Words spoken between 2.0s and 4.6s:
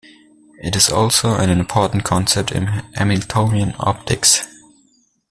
concept in Hamiltonian optics.